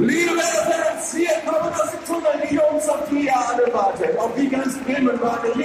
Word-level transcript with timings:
Liebe 0.00 0.38
hier 1.12 1.30
kommen 1.46 1.72
das 1.76 1.92
Tunnel, 2.06 2.48
die 2.48 2.54
Jungs, 2.54 2.88
auf 2.88 3.08
die 3.10 3.30
alle 3.30 3.72
wartet, 3.72 4.18
auf 4.18 4.30
die 4.36 4.48
ganze 4.48 4.78
Bremen 4.80 5.20
wartet. 5.20 5.56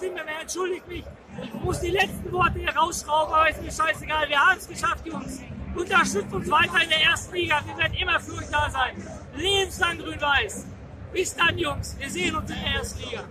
Stimme 0.00 0.24
mehr, 0.24 0.40
entschuldigt 0.40 0.88
mich. 0.88 1.04
Ich 1.42 1.62
muss 1.62 1.80
die 1.80 1.90
letzten 1.90 2.32
Worte 2.32 2.58
hier 2.58 2.74
rausschrauben, 2.74 3.34
aber 3.34 3.50
ist 3.50 3.60
mir 3.60 3.70
scheißegal. 3.70 4.30
Wir 4.30 4.38
haben 4.38 4.56
es 4.56 4.66
geschafft, 4.66 5.06
Jungs. 5.06 5.42
Unterstützt 5.76 6.32
uns 6.32 6.50
weiter 6.50 6.82
in 6.82 6.88
der 6.88 7.02
ersten 7.02 7.34
Liga. 7.34 7.60
Wir 7.66 7.76
werden 7.76 7.92
immer 7.92 8.18
für 8.18 8.32
euch 8.32 8.48
da 8.50 8.70
sein. 8.70 8.96
Lebenslang 9.36 9.98
grün-weiß. 9.98 10.64
Bis 11.12 11.36
dann, 11.36 11.58
Jungs. 11.58 11.98
Wir 11.98 12.08
sehen 12.08 12.34
uns 12.34 12.50
in 12.50 12.56
der 12.56 12.72
ersten 12.76 12.98
Liga. 13.00 13.24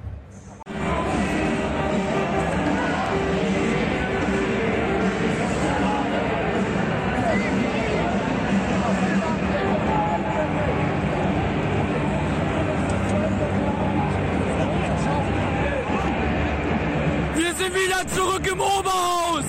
Feier 17.99 18.07
zurück 18.07 18.47
im 18.47 18.61
Oberhaus! 18.61 19.45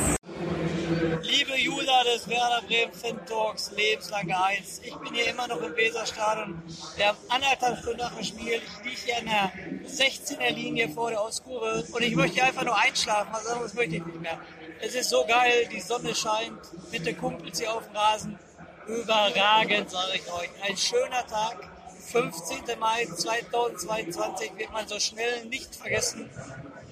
Liebe 1.22 1.52
User 1.52 2.04
des 2.04 2.28
Werder 2.28 2.62
Bremen 2.66 2.92
Fan 2.92 3.26
Talks, 3.26 3.70
lebenslange 3.76 4.42
Eins. 4.42 4.80
Ich 4.82 4.94
bin 4.96 5.14
hier 5.14 5.28
immer 5.28 5.46
noch 5.46 5.60
im 5.62 5.76
Weserstadion. 5.76 6.60
Wir 6.96 7.08
haben 7.08 7.18
anderthalb 7.28 7.78
Stunden 7.78 7.98
nach 7.98 8.14
dem 8.14 8.24
Spiel. 8.24 8.54
Ich 8.54 8.84
liege 8.84 9.00
hier 9.04 9.18
an 9.18 9.26
der 9.26 9.88
16er 9.88 10.50
Linie 10.50 10.88
vor 10.88 11.10
der 11.10 11.22
Ostkurve 11.22 11.84
und 11.92 12.02
ich 12.02 12.16
möchte 12.16 12.42
einfach 12.42 12.64
nur 12.64 12.76
einschlafen. 12.76 13.28
Was 13.32 13.46
anderes 13.46 13.74
möchte 13.74 13.96
ich 13.96 14.04
nicht 14.04 14.20
mehr. 14.20 14.40
Es 14.80 14.94
ist 14.94 15.10
so 15.10 15.24
geil, 15.26 15.68
die 15.72 15.80
Sonne 15.80 16.14
scheint 16.14 16.58
mit 16.90 17.06
den 17.06 17.16
Kumpels 17.18 17.60
hier 17.60 17.72
auf 17.72 17.86
dem 17.86 17.96
Rasen. 17.96 18.38
Überragend, 18.86 19.90
sage 19.90 20.12
ich 20.14 20.32
euch. 20.32 20.50
Ein 20.68 20.76
schöner 20.76 21.26
Tag. 21.26 21.68
15. 22.10 22.78
Mai 22.80 23.04
2022 23.04 24.52
wird 24.56 24.72
man 24.72 24.88
so 24.88 24.98
schnell 24.98 25.44
nicht 25.44 25.76
vergessen. 25.76 26.28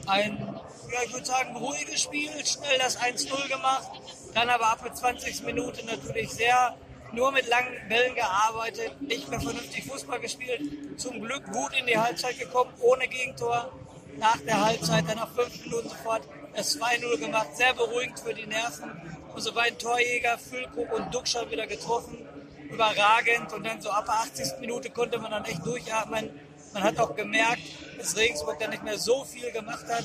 Ein, 0.06 0.48
ja, 0.93 1.02
ich 1.05 1.12
würde 1.12 1.26
sagen, 1.26 1.56
ruhiges 1.56 2.02
Spiel, 2.02 2.31
schnell 2.44 2.79
das 2.79 2.99
1-0 2.99 3.49
gemacht, 3.49 3.90
dann 4.35 4.49
aber 4.50 4.67
ab 4.69 4.81
der 4.85 4.94
20. 4.94 5.44
Minute 5.44 5.85
natürlich 5.87 6.31
sehr 6.31 6.76
nur 7.12 7.32
mit 7.32 7.49
langen 7.49 7.88
Bällen 7.88 8.14
gearbeitet, 8.14 9.00
nicht 9.00 9.29
mehr 9.29 9.40
vernünftig 9.40 9.85
Fußball 9.87 10.20
gespielt. 10.20 10.61
Zum 10.99 11.23
Glück 11.23 11.44
gut 11.52 11.73
in 11.79 11.87
die 11.87 11.96
Halbzeit 11.96 12.38
gekommen, 12.38 12.73
ohne 12.81 13.08
Gegentor. 13.08 13.73
Nach 14.19 14.37
der 14.38 14.64
Halbzeit 14.64 15.08
dann 15.08 15.17
nach 15.17 15.35
fünf 15.35 15.64
Minuten 15.64 15.88
sofort 15.88 16.23
das 16.55 16.79
2-0 16.79 17.19
gemacht, 17.19 17.56
sehr 17.56 17.73
beruhigend 17.73 18.20
für 18.20 18.35
die 18.35 18.46
Nerven. 18.46 18.90
Unsere 19.35 19.55
beiden 19.55 19.79
Torjäger, 19.79 20.38
Füllkrug 20.38 20.93
und 20.93 21.14
Duxcher 21.14 21.50
wieder 21.50 21.67
getroffen 21.67 22.29
überragend 22.70 23.52
und 23.52 23.67
dann 23.67 23.81
so 23.81 23.90
ab 23.90 24.05
der 24.06 24.14
80. 24.14 24.61
Minute 24.61 24.90
konnte 24.90 25.19
man 25.19 25.31
dann 25.31 25.44
echt 25.44 25.64
durchatmen. 25.64 26.31
Man 26.78 26.86
hat 26.86 27.00
auch 27.00 27.16
gemerkt, 27.16 27.62
dass 27.98 28.16
Regensburg 28.16 28.60
dann 28.60 28.70
nicht 28.70 28.84
mehr 28.84 28.98
so 28.98 29.25
viel 29.25 29.50
gemacht 29.50 29.84
hat. 29.88 30.04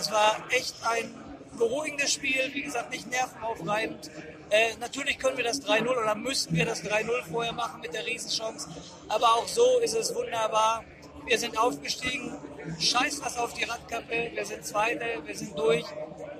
Es 0.00 0.10
war 0.10 0.36
echt 0.50 0.74
ein 0.82 1.14
beruhigendes 1.56 2.12
Spiel, 2.12 2.50
wie 2.54 2.62
gesagt, 2.62 2.90
nicht 2.90 3.08
nervenaufreibend. 3.08 4.10
Äh, 4.50 4.74
natürlich 4.80 5.20
können 5.20 5.36
wir 5.36 5.44
das 5.44 5.62
3-0 5.62 5.86
oder 5.86 6.16
müssten 6.16 6.56
wir 6.56 6.66
das 6.66 6.82
3-0 6.82 7.30
vorher 7.30 7.52
machen 7.52 7.80
mit 7.80 7.94
der 7.94 8.04
Riesenchance. 8.04 8.68
Aber 9.06 9.26
auch 9.34 9.46
so 9.46 9.78
ist 9.78 9.94
es 9.94 10.12
wunderbar. 10.12 10.82
Wir 11.24 11.38
sind 11.38 11.56
aufgestiegen. 11.56 12.36
Scheiß 12.80 13.20
was 13.22 13.36
auf 13.36 13.54
die 13.54 13.62
Radkappe. 13.62 14.32
Wir 14.34 14.44
sind 14.44 14.66
Zweite, 14.66 15.22
wir 15.24 15.36
sind 15.36 15.56
durch. 15.56 15.84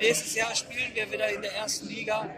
Nächstes 0.01 0.35
Jahr 0.35 0.57
spielen 0.57 0.93
wir 0.95 1.09
wieder 1.13 1.29
in 1.29 1.41
der 1.41 1.55
ersten 1.55 1.87
Liga. 1.87 2.29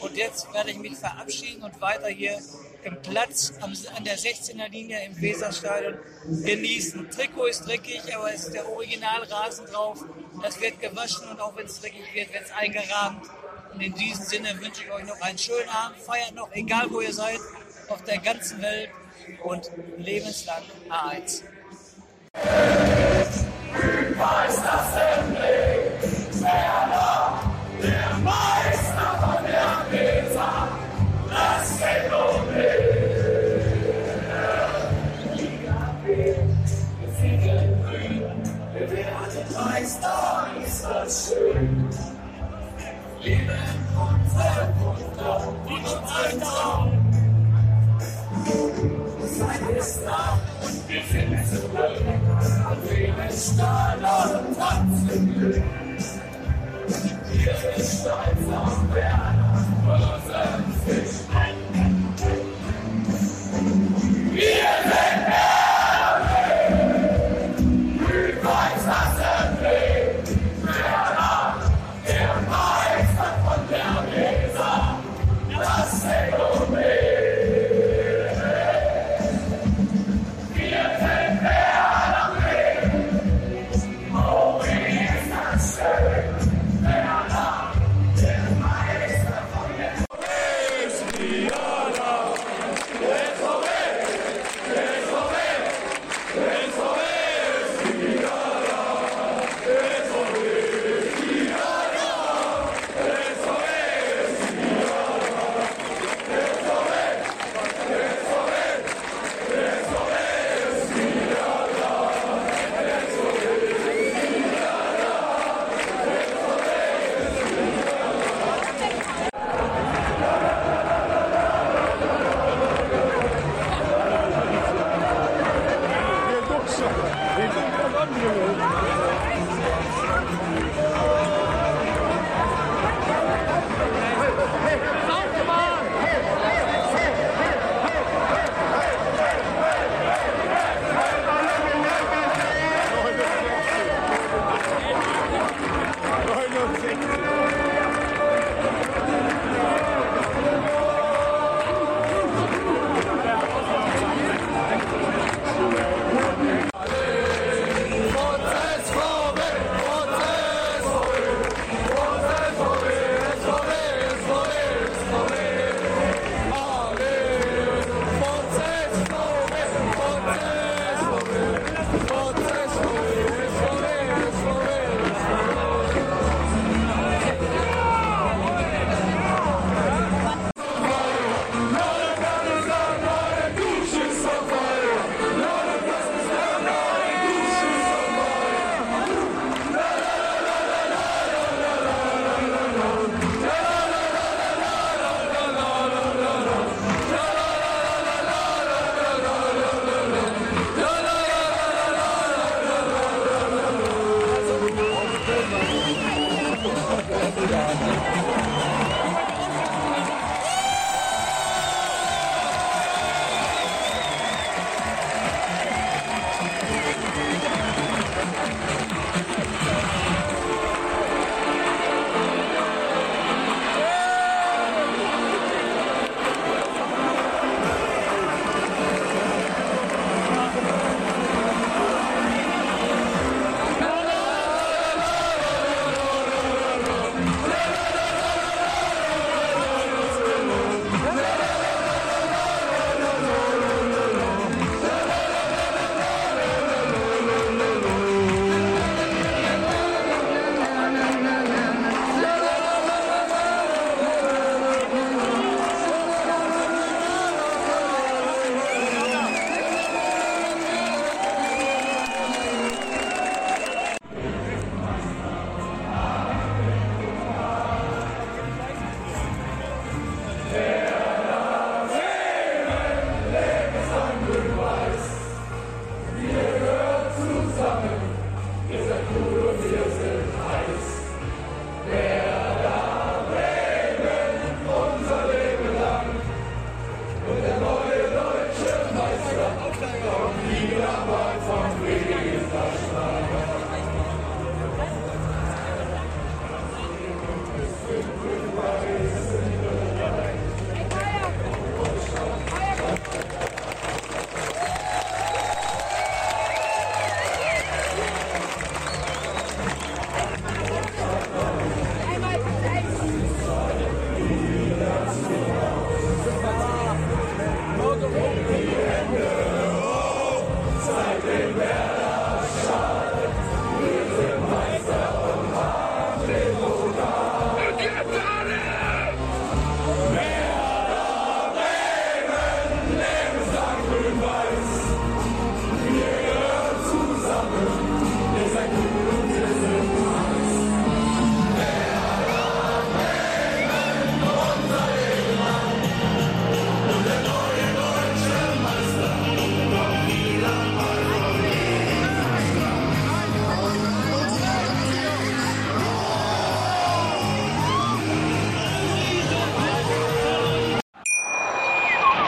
Und 0.00 0.16
jetzt 0.16 0.52
werde 0.52 0.72
ich 0.72 0.78
mich 0.78 0.96
verabschieden 0.96 1.62
und 1.62 1.80
weiter 1.80 2.08
hier 2.08 2.40
im 2.84 3.00
Platz 3.02 3.52
an 3.60 4.04
der 4.04 4.18
16er 4.18 4.68
Linie 4.70 5.04
im 5.04 5.20
Weserstadion 5.20 5.98
genießen. 6.44 7.10
Trikot 7.10 7.46
ist 7.46 7.66
dreckig, 7.66 8.02
aber 8.14 8.32
es 8.32 8.46
ist 8.46 8.54
der 8.54 8.68
Originalrasen 8.68 9.66
drauf. 9.66 10.04
Das 10.42 10.60
wird 10.60 10.80
gewaschen 10.80 11.28
und 11.28 11.40
auch 11.40 11.56
wenn 11.56 11.66
es 11.66 11.80
dreckig 11.80 12.04
wird, 12.14 12.32
wird 12.32 12.44
es 12.44 12.52
eingerahmt. 12.52 13.26
Und 13.74 13.80
in 13.80 13.94
diesem 13.94 14.24
Sinne 14.24 14.60
wünsche 14.60 14.84
ich 14.84 14.90
euch 14.90 15.04
noch 15.04 15.20
einen 15.20 15.38
schönen 15.38 15.68
Abend. 15.68 15.98
Feiert 15.98 16.34
noch, 16.34 16.52
egal 16.52 16.86
wo 16.90 17.00
ihr 17.00 17.12
seid, 17.12 17.38
auf 17.88 18.02
der 18.04 18.18
ganzen 18.18 18.62
Welt 18.62 18.90
und 19.42 19.70
lebenslang 19.98 20.62
A1. 20.88 21.42
Der 26.40 26.77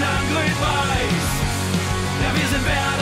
Lang 0.00 0.24
grün-weiß. 0.30 1.28
Ja, 2.22 2.28
wir 2.34 2.48
sind 2.48 2.64
Werder 2.64 3.01